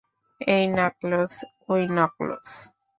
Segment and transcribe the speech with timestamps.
[0.41, 1.33] এই নাকলস,
[1.69, 2.49] ওই নাকলস।